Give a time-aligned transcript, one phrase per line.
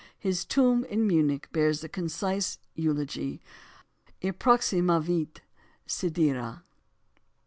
[0.17, 3.39] His tomb in Munich bears the concise eulogy,
[4.23, 5.41] Approximavit
[5.87, 6.63] sidera.